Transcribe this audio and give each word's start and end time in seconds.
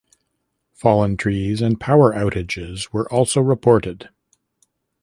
Fallen 0.73 1.15
trees 1.15 1.61
and 1.61 1.79
power 1.79 2.11
outages 2.13 2.91
were 2.91 3.07
also 3.13 3.39
reported. 3.39 4.09